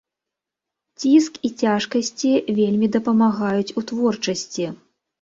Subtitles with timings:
[1.01, 4.65] Ціск і цяжкасці вельмі дапамагаюць у творчасці.